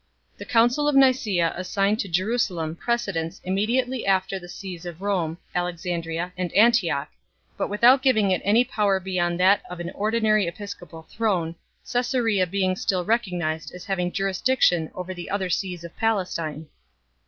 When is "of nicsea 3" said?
0.87-1.61